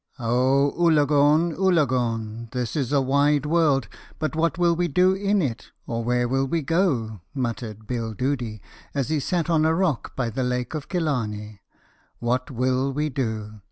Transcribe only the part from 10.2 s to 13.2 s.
the Lake of Killarney. "What will we